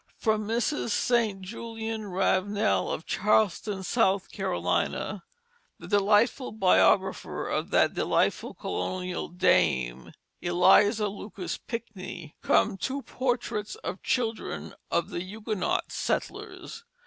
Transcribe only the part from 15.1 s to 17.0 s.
the Huguenot settlers.